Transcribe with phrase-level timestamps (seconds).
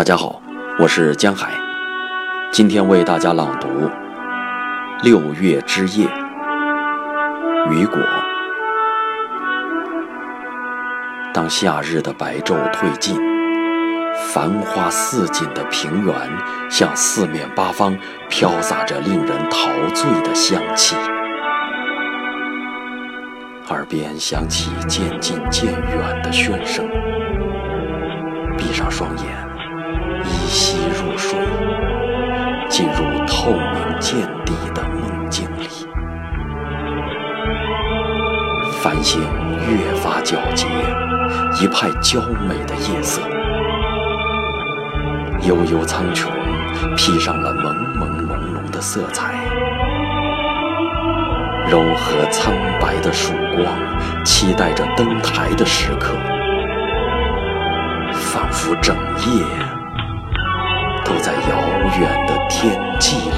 [0.00, 0.40] 大家好，
[0.78, 1.50] 我是江海，
[2.50, 3.68] 今天为大家朗读
[5.02, 6.06] 《六月之夜》。
[7.70, 7.98] 雨果。
[11.34, 13.14] 当夏日的白昼褪尽，
[14.32, 16.14] 繁花似锦的平原
[16.70, 17.94] 向四面八方
[18.30, 20.96] 飘洒着令人陶醉的香气，
[23.68, 26.88] 耳边响起渐近渐远的喧声。
[28.56, 29.49] 闭上双眼，
[30.50, 31.38] 吸入睡，
[32.68, 35.68] 进入透明见底的梦境里。
[38.82, 39.22] 繁星
[39.68, 40.66] 越发皎洁，
[41.60, 43.22] 一派娇美的夜色。
[45.42, 46.26] 悠悠苍穹
[46.96, 49.32] 披上了朦朦胧胧的色彩，
[51.70, 56.12] 柔和苍白的曙光期待着登台的时刻，
[58.12, 59.44] 仿佛整夜
[62.60, 63.29] 天际。